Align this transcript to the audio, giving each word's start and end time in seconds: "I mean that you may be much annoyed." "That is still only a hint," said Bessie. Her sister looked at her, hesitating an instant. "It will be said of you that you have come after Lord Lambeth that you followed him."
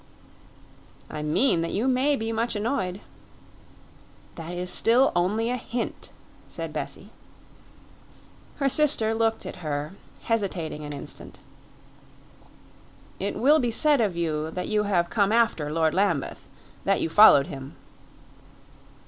"I 1.11 1.21
mean 1.21 1.61
that 1.61 1.73
you 1.73 1.87
may 1.87 2.15
be 2.15 2.31
much 2.31 2.55
annoyed." 2.55 3.01
"That 4.33 4.53
is 4.55 4.71
still 4.71 5.11
only 5.15 5.51
a 5.51 5.57
hint," 5.57 6.09
said 6.47 6.73
Bessie. 6.73 7.11
Her 8.55 8.67
sister 8.67 9.13
looked 9.13 9.45
at 9.45 9.57
her, 9.57 9.93
hesitating 10.23 10.83
an 10.85 10.91
instant. 10.93 11.37
"It 13.19 13.35
will 13.35 13.59
be 13.59 13.69
said 13.69 14.01
of 14.01 14.15
you 14.15 14.49
that 14.49 14.67
you 14.67 14.85
have 14.85 15.11
come 15.11 15.31
after 15.31 15.71
Lord 15.71 15.93
Lambeth 15.93 16.47
that 16.83 16.99
you 16.99 17.07
followed 17.07 17.45
him." 17.45 17.75